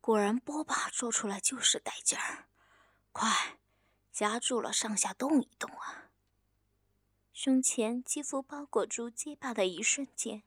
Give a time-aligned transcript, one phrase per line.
[0.00, 2.46] 果然波霸做出来就是带劲儿。
[3.12, 3.58] 快，
[4.12, 6.10] 夹住了，上下动一动啊！
[7.32, 10.42] 胸前肌肤包裹住鸡巴的一瞬间，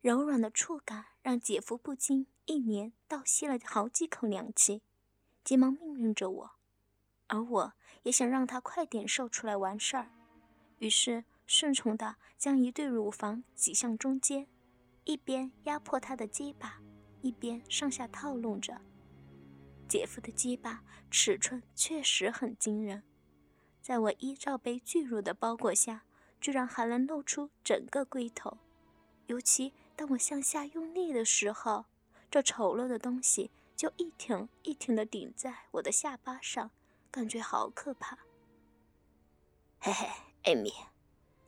[0.00, 4.82] 柔软的触感让姐夫不禁一连倒吸了好几口凉气，
[5.42, 6.50] 急忙命令着我，
[7.26, 10.10] 而我也想让他快点射出来完事儿，
[10.78, 14.46] 于是顺从的将一对乳房挤向中间，
[15.04, 16.80] 一边压迫他的鸡巴，
[17.26, 18.80] 一边上下套弄着。
[19.88, 23.02] 姐夫的鸡巴尺寸确实很惊人，
[23.82, 26.04] 在我依照被巨乳的包裹下，
[26.40, 28.58] 居然还能露出整个龟头。
[29.26, 31.86] 尤其当我向下用力的时候，
[32.30, 36.70] 这丑陋的东西就一挺一挺的顶在我的下巴上，
[37.10, 38.16] 感觉好可怕。
[39.80, 40.08] 嘿嘿，
[40.44, 40.72] 艾米，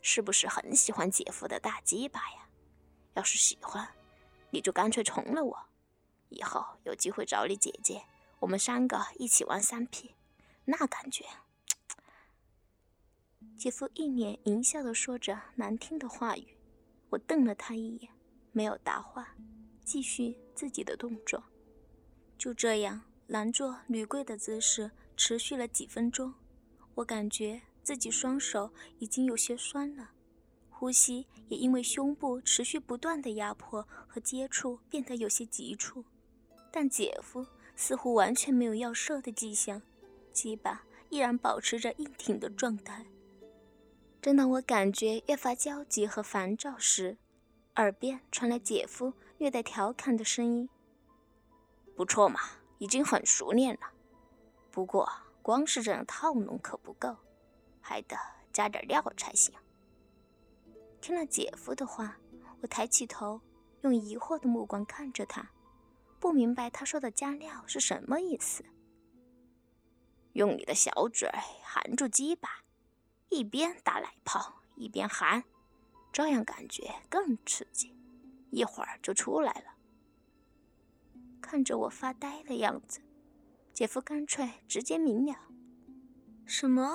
[0.03, 2.48] 是不是很喜欢姐夫的大鸡巴呀？
[3.14, 3.88] 要是喜欢，
[4.50, 5.58] 你就干脆从了我，
[6.28, 8.04] 以后有机会找你姐姐。
[8.41, 10.14] 我们三个一起玩三 P，
[10.64, 11.24] 那感觉。
[13.56, 16.56] 姐夫一脸淫笑的说着难听的话语，
[17.10, 18.12] 我瞪了他一眼，
[18.52, 19.34] 没有答话，
[19.84, 21.42] 继续自己的动作。
[22.36, 26.34] 就这样男坐女跪的姿势持续了几分钟，
[26.94, 30.12] 我感觉自己双手已经有些酸了，
[30.79, 36.05] 呼吸也因为胸部持续不断的压迫和接触变得有些急促，
[36.71, 37.45] 但姐夫。
[37.81, 39.81] 似乎完全没有要射的迹象，
[40.33, 43.06] 鸡巴依然保持着硬挺的状态。
[44.21, 47.19] 正当我感觉越发焦急和烦躁时，
[47.77, 50.69] 耳边传来姐夫略带调侃的声音
[51.94, 52.41] ：“不错嘛，
[52.78, 53.93] 已经很熟练了。
[54.72, 55.09] 不过
[55.41, 57.17] 光是这样套弄可不够，
[57.81, 58.17] 还得
[58.53, 59.55] 加点料才行。”
[61.08, 62.19] 听了姐夫的话，
[62.60, 63.41] 我抬起头，
[63.80, 65.48] 用疑惑的目光看着他。
[66.20, 68.62] 不明白他说的加料是什么意思。
[70.34, 71.30] 用你的小嘴
[71.62, 72.62] 含住鸡巴，
[73.30, 75.42] 一边打奶泡一边含，
[76.12, 77.96] 这样感觉更刺激，
[78.50, 79.78] 一会儿就出来了。
[81.40, 83.00] 看着我发呆的样子，
[83.72, 85.34] 姐夫干脆直接明了。
[86.44, 86.94] 什么？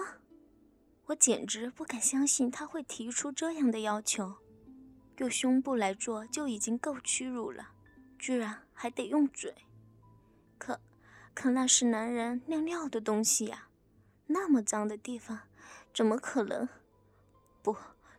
[1.07, 4.35] 我简直不敢相信他会提出这样的要求。
[5.17, 7.69] 用胸部来做就已经够屈辱了。
[8.17, 9.53] 居然还得用嘴，
[10.57, 10.79] 可
[11.33, 13.67] 可那是男人尿尿的东西呀，
[14.27, 15.41] 那么脏的地方，
[15.93, 16.69] 怎么可能？
[17.61, 17.75] 不，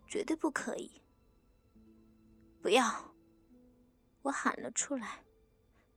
[0.06, 1.00] 绝对不可以！
[2.61, 3.15] 不要！
[4.25, 5.25] 我喊了出来。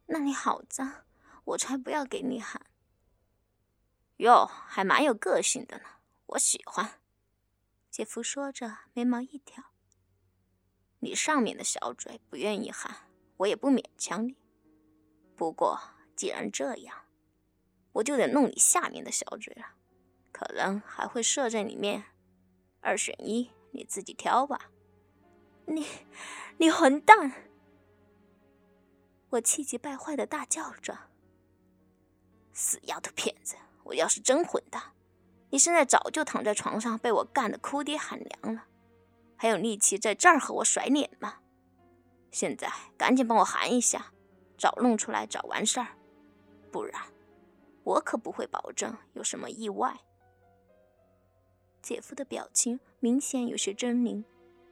[0.06, 1.04] 那里好脏，
[1.44, 2.66] 我才不要给你喊。
[4.18, 5.84] 哟，还蛮有个性的呢，
[6.28, 7.00] 我喜欢。
[7.90, 9.64] 姐夫说着，眉毛一挑。
[11.00, 13.08] 你上面的小嘴不愿意喊。
[13.38, 14.36] 我也不勉强你，
[15.36, 15.80] 不过
[16.16, 17.06] 既然这样，
[17.92, 19.76] 我就得弄你下面的小嘴了，
[20.32, 22.06] 可能还会射在里面，
[22.82, 24.72] 二选一，你自己挑吧。
[25.68, 25.86] 你，
[26.58, 27.44] 你混蛋！
[29.30, 30.98] 我气急败坏的大叫着
[32.54, 33.56] ：“死丫头片子！
[33.84, 34.96] 我要是真混蛋，
[35.50, 38.66] 你现在早就躺在床上被我干得哭爹喊娘了，
[39.36, 41.40] 还有力气在这儿和我甩脸吗？”
[42.32, 44.12] 现在赶紧帮我含一下，
[44.58, 45.88] 早弄出来早完事儿，
[46.72, 47.02] 不然
[47.84, 49.98] 我可不会保证有什么意外。
[51.82, 54.26] 姐夫的表情明显有些狰狞，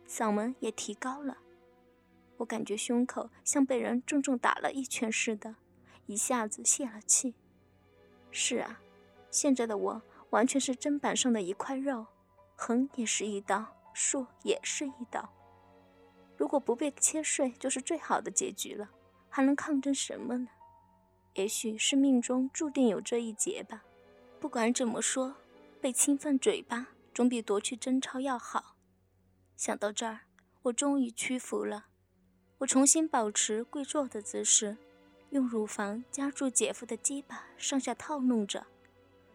[0.06, 1.38] 嗓门也提高了。
[2.38, 5.56] 我感觉胸口像被人重重打了一拳似的，
[6.08, 7.34] 一下子泄了气。
[8.30, 8.82] 是啊，
[9.32, 10.02] 现在的我
[10.36, 12.08] 完全是砧板上的一块肉，
[12.58, 15.34] 横也是一刀，竖也是一刀。
[16.36, 18.90] 如果不被切碎，就是最好的结局了，
[19.30, 20.50] 还能抗争什么呢？
[21.36, 23.86] 也许是命中注定有这一劫吧。
[24.42, 25.38] 不管怎么说，
[25.80, 28.76] 被侵犯嘴巴总比夺去贞操要好。
[29.56, 30.26] 想到这儿，
[30.64, 31.86] 我终于屈服了。
[32.58, 34.76] 我重新保持跪坐的姿势，
[35.30, 38.68] 用乳房夹住姐夫的鸡巴，上下套弄着，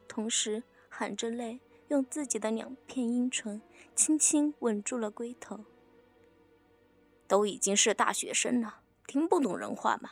[0.07, 3.63] 同时含着泪，用自己的两片阴唇
[3.95, 5.65] 轻轻吻住了龟头。
[7.27, 10.11] 都已经是大学生了，听不懂人话吗？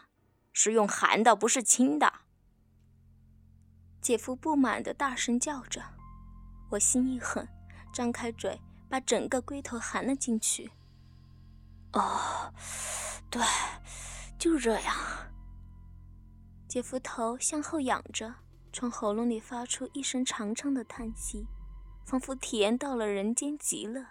[0.53, 2.13] 是用含的，不是亲的。
[4.01, 5.83] 姐夫不满的大声叫着，
[6.71, 7.47] 我心一狠，
[7.93, 10.71] 张开嘴把整个龟头含了进去。
[11.93, 12.55] 哦，
[13.29, 13.43] 对，
[14.39, 14.95] 就这样。
[16.69, 18.35] 姐夫头向后仰着，
[18.73, 21.47] 从喉咙里发出一声长长的叹息，
[22.05, 24.05] 仿佛体验到了人间极乐，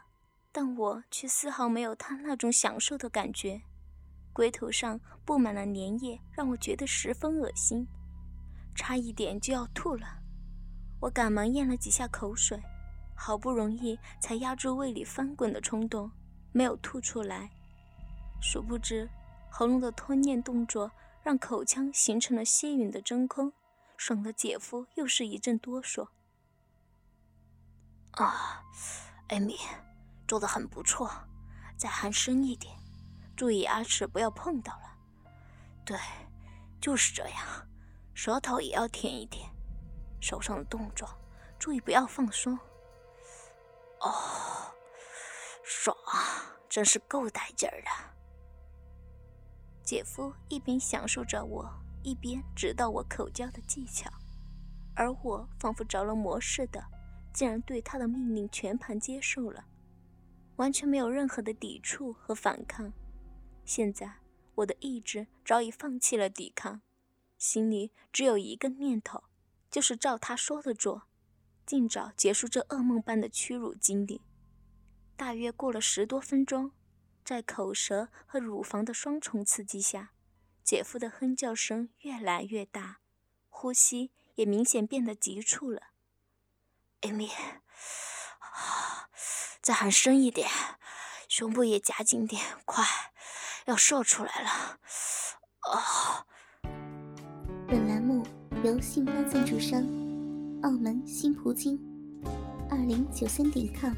[0.52, 3.62] 但我却丝毫没有他那种享受的感觉。
[4.34, 7.88] 龟头上布满了粘液，让我觉得十分恶心，
[8.76, 10.06] 差一点就要吐了。
[11.00, 12.62] 我赶忙咽了几下口水，
[13.16, 16.12] 好不容易才压住胃里翻滚的冲动，
[16.52, 17.50] 没有吐出来。
[18.42, 19.10] 殊不知，
[19.50, 20.92] 喉咙的吞咽动作
[21.24, 23.52] 让口腔形成了吸吮的真空，
[23.98, 26.08] 爽的姐夫又是一阵哆嗦。
[28.12, 28.64] 啊，
[29.28, 29.58] 艾米，
[30.28, 31.12] 做的很不错，
[31.76, 32.74] 再含深一点，
[33.36, 34.98] 注意牙齿不要碰到了。
[35.84, 35.98] 对，
[36.80, 37.68] 就是这样，
[38.14, 39.50] 舌头也要舔一舔，
[40.22, 41.10] 手上的动作
[41.60, 42.58] 注意不要放松。
[44.00, 44.74] 哦，
[45.64, 45.96] 爽，
[46.70, 47.90] 真是够带劲儿的。
[49.84, 51.72] 姐夫一边享受着我，
[52.08, 54.10] 一边指导我口交的技巧，
[54.96, 56.82] 而我仿佛着了魔似的，
[57.34, 59.66] 竟然对他的命令全盘接受了，
[60.56, 62.94] 完全没有任何的抵触和反抗。
[63.66, 64.10] 现在
[64.56, 66.80] 我的意志早已放弃了抵抗，
[67.38, 69.26] 心里只有一个念头，
[69.70, 71.04] 就是照他说的做，
[71.66, 74.22] 尽早结束这噩梦般的屈辱经历。
[75.18, 76.72] 大约过了十多分钟。
[77.26, 80.14] 在口舌和乳房的双重刺激下，
[80.68, 82.98] 姐夫的哼叫声越来越大，
[83.48, 85.82] 呼吸也明显变得急促了。
[87.00, 87.30] 艾米，
[89.62, 90.50] 再喊深一点，
[91.30, 92.84] 胸部也夹紧点，快，
[93.64, 94.78] 要射出来了。
[95.62, 96.26] 哦！
[97.70, 98.28] 本栏目
[98.62, 99.80] 由信发赞助商
[100.64, 101.80] 澳门新葡京
[102.70, 103.94] 二零九三点 com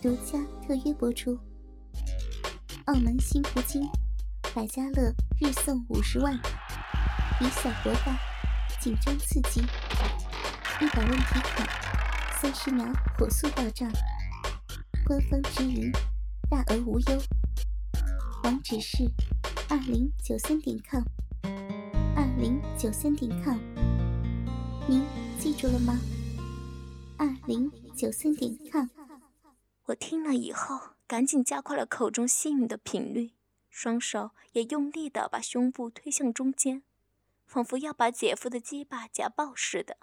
[0.00, 1.36] 独家特约播出。
[2.84, 3.82] 澳门新葡京，
[4.54, 6.38] 百家乐日送五十万，
[7.40, 8.14] 以小博大，
[8.78, 11.64] 紧张刺激，一百问题卡，
[12.38, 12.84] 三十秒
[13.16, 13.90] 火速到账，
[15.06, 15.90] 官方直营，
[16.50, 17.22] 大额无忧。
[18.44, 19.10] 网址是
[19.70, 21.02] 二零九三点 com，
[22.14, 23.56] 二零九三点 com，
[24.86, 25.02] 您
[25.38, 25.98] 记住了吗？
[27.16, 28.86] 二零九三点 com。
[29.86, 30.78] 我听了以后。
[31.08, 33.32] 赶紧加快了口中吸吮的频率，
[33.72, 36.82] 双手也用力地把胸部推向中间，
[37.46, 39.96] 仿佛要把姐夫的鸡巴夹爆似的。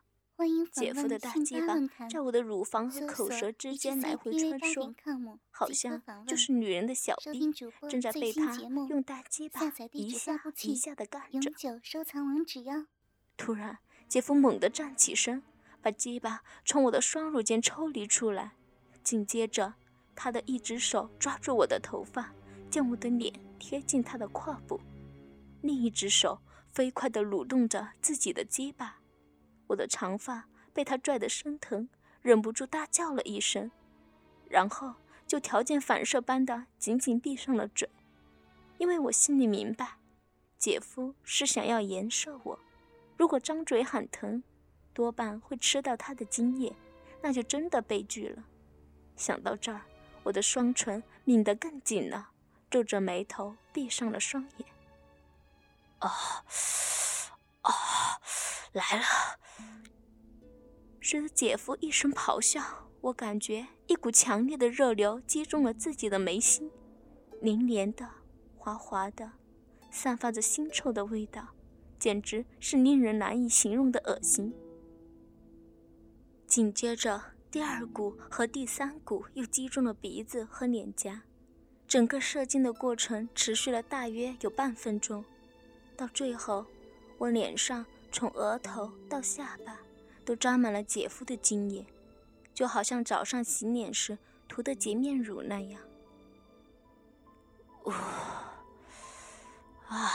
[0.71, 1.75] 姐夫的大鸡巴
[2.10, 4.95] 在我的乳房和口舌之间来回穿梭，
[5.51, 7.51] 好像就是女人的小臂，
[7.88, 9.62] 正在被他用大鸡巴
[9.92, 11.51] 一下一下的干着。
[13.38, 13.77] 突然，
[14.07, 15.44] 姐夫猛地站起身，
[15.81, 18.54] 把鸡巴从我的双乳间抽离出来，
[19.04, 19.75] 紧接着。
[20.16, 22.33] 他的一只手抓住我的头发，
[22.69, 24.80] 将我的脸贴近他的胯部，
[25.62, 26.39] 另一只手
[26.71, 29.00] 飞快地蠕动着自己的鸡巴。
[29.68, 31.89] 我的长发被他拽得生疼，
[32.21, 33.71] 忍不住大叫了一声，
[34.48, 34.94] 然后
[35.25, 37.89] 就条件反射般的紧紧闭上了嘴，
[38.77, 39.98] 因为我心里明白，
[40.57, 42.60] 姐夫是想要颜射我，
[43.18, 44.44] 如果张嘴喊疼，
[44.94, 46.75] 多半会吃到他的精液，
[47.21, 48.44] 那就真的悲剧了。
[49.16, 49.81] 想到这儿。
[50.21, 52.30] 我的双唇抿得更紧了，
[52.69, 54.69] 皱着眉头，闭上了双眼。
[56.02, 56.09] 哦，
[57.64, 57.71] 哦，
[58.73, 59.04] 来了！
[61.02, 62.61] 随着姐夫一声咆哮，
[63.02, 66.71] 我感觉一股强烈的热流击中了自己的眉心，
[67.42, 68.07] 黏黏的、
[68.57, 69.31] 滑滑的，
[69.90, 71.47] 散发着腥臭的味道，
[71.97, 74.54] 简直是令人难以形容的恶心。
[76.45, 77.21] 紧接着。
[77.52, 81.23] 第二股和第三股又击中了鼻子和脸颊，
[81.89, 85.25] 整个射精的过程持续了大约有半分钟。
[85.97, 86.67] 到最后，
[87.17, 89.79] 我脸上从额头到下巴
[90.23, 91.83] 都沾满了姐夫的精液，
[92.53, 95.81] 就好像早上洗脸时涂的洁面乳那样。
[97.85, 97.89] 呜，
[99.87, 100.11] 啊！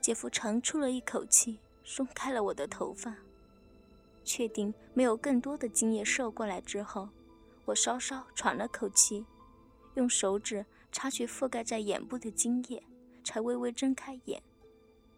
[0.00, 3.14] 姐夫长出了一口气，松开了我的头发。
[4.24, 7.08] 确定没有更多的精液射过来之后，
[7.64, 9.24] 我稍稍喘了口气，
[9.96, 12.82] 用手指擦去覆盖在眼部的精液，
[13.22, 14.42] 才微微睁开眼。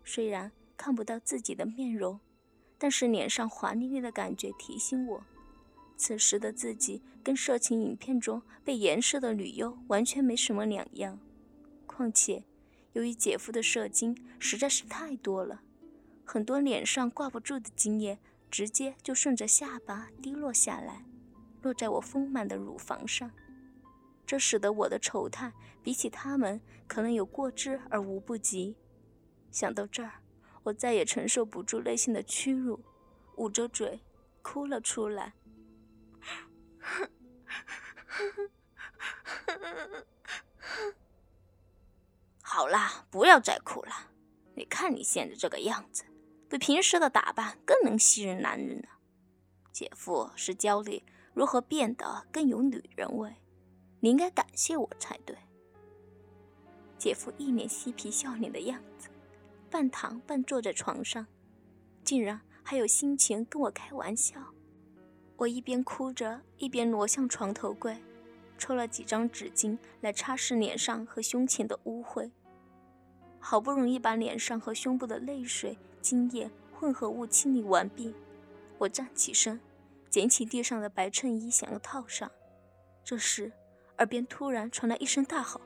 [0.04, 2.18] 虽然看不到自己的面容，
[2.78, 5.24] 但是脸上滑腻腻的感觉提醒我，
[5.96, 11.18] 此时的自己跟色情影片中被颜射的女优完全没什么两样。
[11.86, 12.44] 况且，
[12.92, 15.60] 由于姐夫的射精实在是太多了。
[16.24, 18.18] 很多脸上挂不住的精液
[18.50, 21.04] 直接就顺着下巴滴落下来，
[21.62, 23.30] 落在我丰满的乳房上。
[24.28, 28.76] 这使得我的丑态比起他们可能有过之而无不及。
[29.50, 30.20] 想到这儿，
[30.64, 32.84] 我再也承受不住内心的屈辱，
[33.36, 34.02] 捂着嘴
[34.42, 35.32] 哭了出来。
[42.42, 44.10] 好啦，不要再哭了。
[44.54, 46.04] 你看你现在这个样子，
[46.50, 48.88] 比平时的打扮更能吸引男人呢。
[49.72, 53.36] 姐夫是教你如何变得更有女人味，
[54.00, 55.36] 你应该感谢我才对。
[56.98, 59.08] 姐夫一脸嬉皮笑脸的样子，
[59.70, 61.26] 半躺半坐在床上，
[62.04, 64.40] 竟然还有心情跟我开玩笑。
[65.36, 67.96] 我一边哭着，一边挪向床头柜，
[68.58, 72.30] 抽了几张纸巾来擦拭脸上和胸前的污秽。
[73.38, 78.12] 好不容易把脸上和胸部的泪水、精液混合物清理完毕，
[78.78, 79.60] 我站起身，
[80.10, 82.28] 捡起地上的白衬衣想要套上。
[83.04, 83.52] 这时，
[83.98, 85.60] 耳边突然传来一声大吼：“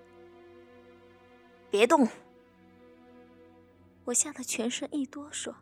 [1.71, 2.09] 别动！”
[4.05, 5.55] 我吓得全身一哆嗦，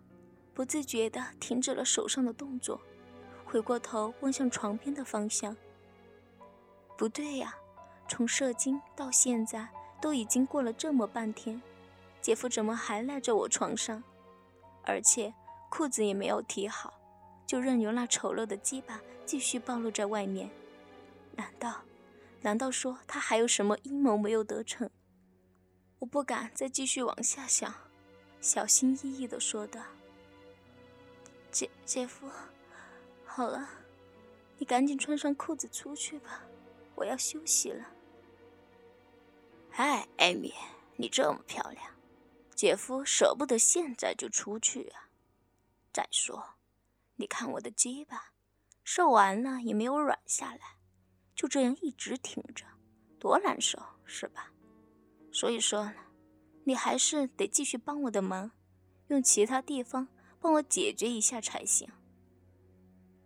[0.55, 2.81] 不自觉地停止了手上的动作。
[3.45, 5.57] 回过头望向床边的方向，
[6.97, 7.57] 不对呀，
[8.09, 9.69] 从射精到现在
[10.01, 11.61] 都已经过了这么半天，
[12.21, 14.03] 姐夫怎么还赖在我床上？
[14.85, 15.35] 而且
[15.69, 16.95] 裤子也没有提好，
[17.45, 20.49] 就任由那丑陋的鸡巴继续暴露在外面。
[21.35, 21.83] 难道，
[22.43, 24.91] 难道说他还有什么阴谋没有得逞？
[25.99, 27.75] 我不敢再继续往下想，
[28.41, 29.83] 小心翼翼地说道
[31.53, 32.31] ：“姐，姐夫。”
[33.27, 33.69] 好了，
[34.59, 36.43] 你赶紧穿上裤子出去吧，
[36.95, 37.87] 我要休息了。
[39.73, 40.55] 哎，艾米，
[40.97, 41.95] 你这么漂亮，
[42.55, 45.09] 姐夫舍不得现在就出去啊。
[45.93, 46.55] 再说，
[47.17, 48.33] 你看我的鸡巴，
[48.83, 50.77] 射完了也没有软下来，
[51.41, 52.67] 就这样一直挺着，
[53.19, 54.53] 多难受，是吧？
[55.33, 55.91] 所以说，
[56.65, 58.51] 你还是得继续帮我的忙，
[59.07, 60.07] 用其他地方
[60.39, 61.89] 帮我解决一下才行。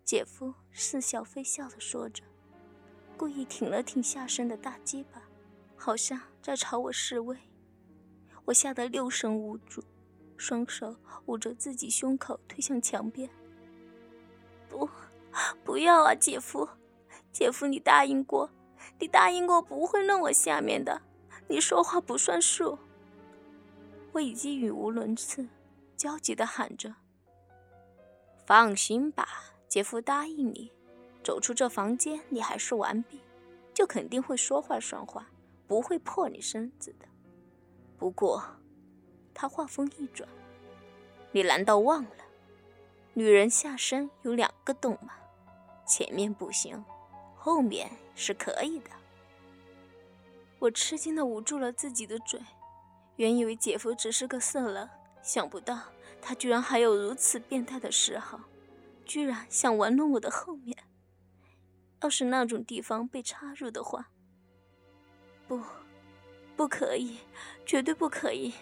[0.05, 2.23] 姐夫似笑非笑地说着，
[3.17, 5.21] 故意挺了挺下身的大鸡巴，
[5.75, 7.37] 好像在朝我示威。
[8.45, 9.83] 我吓得六神无主，
[10.37, 10.95] 双手
[11.27, 13.29] 捂着自己胸口，推向墙边。
[14.69, 14.89] 不，
[15.65, 16.69] 不要啊，姐夫！
[17.35, 18.49] 姐夫，你答应过，
[19.01, 21.03] 你答应过不会弄我下面的，
[21.49, 22.79] 你说话不算数。
[24.13, 25.49] 我已经语无伦次，
[25.97, 26.95] 焦急地喊着
[28.47, 29.29] ：“放心吧。”
[29.67, 30.71] 姐夫答应你，
[31.25, 33.21] 走出这房间，你还是完毕，
[33.75, 35.27] 就肯定会说话算话，
[35.67, 37.07] 不会破你身子的。
[37.99, 38.45] 不过，
[39.35, 40.29] 他话锋一转，
[41.33, 42.11] 你难道忘了，
[43.15, 45.15] 女人下身有两个洞吗？
[45.85, 46.85] 前面不行，
[47.45, 48.91] 后面是可以的。
[50.59, 52.41] 我吃惊的捂住了自己的嘴，
[53.17, 54.89] 原以为姐夫只是个色狼，
[55.23, 55.79] 想不到
[56.23, 58.41] 他居然还有如此变态的嗜好。
[59.05, 60.75] 居然想玩弄我的后面，
[62.01, 64.09] 要是那种地方被插入的话，
[65.47, 65.61] 不，
[66.57, 67.19] 不可以，
[67.67, 68.55] 绝对不可以！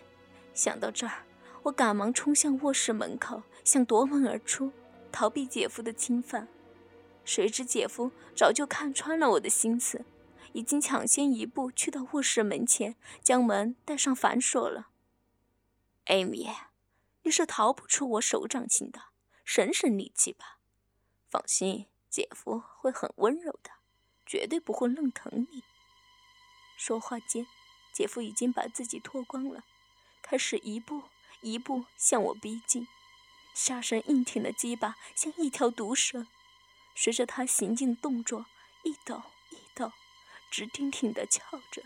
[0.53, 1.23] 想到这儿，
[1.63, 4.73] 我赶忙冲向卧室门口，想夺门而出，
[5.13, 6.49] 逃避姐夫的侵犯。
[7.35, 10.05] 谁知姐夫早就看穿了我的心思，
[10.53, 14.89] 已经抢先一步去到卧室门前，将门带上反锁了。
[16.05, 16.51] 艾米，
[17.23, 19.05] 你是逃不出我手掌心的。
[19.47, 20.59] 省省力气吧，
[21.31, 23.71] 放心，姐夫会很温柔的，
[24.27, 25.63] 绝对不会弄疼你。
[26.77, 27.47] 说话间，
[27.95, 29.65] 姐夫已经把自己脱光了，
[30.21, 31.05] 开始一步
[31.41, 32.87] 一步向我逼近，
[33.55, 36.27] 下身硬挺的鸡巴像一条毒蛇，
[36.95, 38.47] 随着他行进动作
[38.85, 39.91] 一抖一抖，
[40.51, 41.83] 直挺挺的翘着。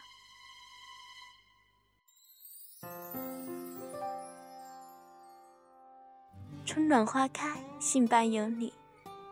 [6.65, 8.73] 春暖花开，信伴有你。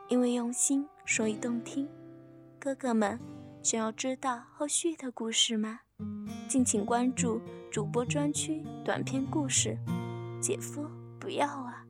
[0.09, 1.89] 因为用心，所以动听。
[2.61, 3.19] 哥哥们，
[3.63, 5.81] 想要知道后续的故事吗？
[6.47, 7.41] 敬请关注
[7.73, 9.79] 主播专区短篇故事
[10.41, 10.89] 《姐夫
[11.19, 11.85] 不要啊》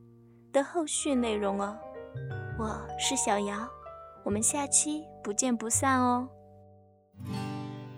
[0.51, 1.77] 的后续内容哦。
[2.57, 3.67] 我是小姚，
[4.23, 6.25] 我们下期不见不散哦。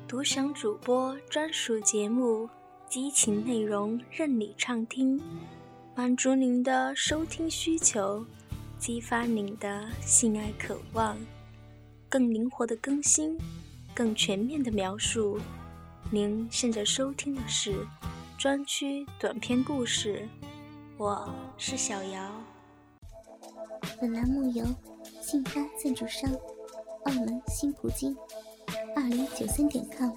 [0.07, 2.49] 独享主播专属节目，
[2.89, 5.21] 激情内容任你畅听。
[5.93, 8.25] 满足您的收听需求，
[8.79, 11.15] 激发您的性爱渴望，
[12.09, 13.37] 更灵活的更新，
[13.93, 15.39] 更全面的描述。
[16.09, 17.85] 您现在收听的是
[18.39, 20.27] 专区短篇故事
[20.97, 22.31] 《我是小姚。
[23.99, 24.63] 本栏目由
[25.21, 26.31] 信发赞助商
[27.05, 28.15] 澳门新葡京
[28.95, 30.11] 二零九三点 com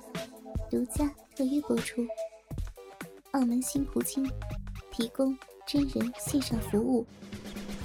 [0.71, 2.07] 独家特约播出。
[3.31, 4.31] 澳门新葡京
[4.91, 5.35] 提供
[5.67, 7.07] 真人线上服务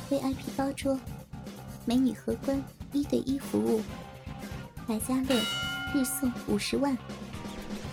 [0.10, 1.00] ，VIP 包桌，
[1.86, 2.62] 美女荷官
[2.92, 3.82] 一对一服务，
[4.86, 5.40] 百家乐
[5.94, 6.98] 日送五十万，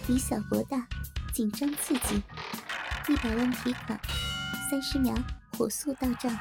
[0.09, 0.89] 以小博大，
[1.33, 2.21] 紧张刺激，
[3.09, 4.01] 一百万提款，
[4.69, 5.15] 三十秒
[5.57, 6.37] 火速到账，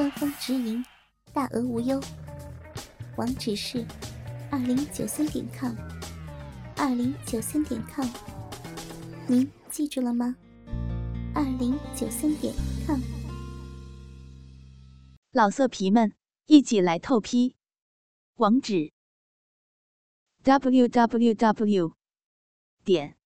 [0.00, 0.82] 官方直营，
[1.30, 2.00] 大额无忧。
[3.18, 3.86] 网址是
[4.50, 5.76] 二零九三点 com，
[6.78, 8.06] 二零九三点 com，
[9.28, 10.34] 您记住了吗？
[11.34, 12.54] 二零九三点
[12.86, 12.98] com。
[15.32, 16.14] 老色皮们，
[16.46, 17.56] 一起来透批！
[18.36, 18.92] 网址
[20.42, 21.92] ：w w w
[22.82, 23.18] 点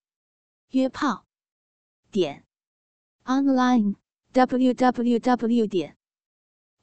[0.70, 1.24] 约炮
[2.10, 2.44] 点
[3.26, 3.94] online
[4.32, 5.96] w w w 点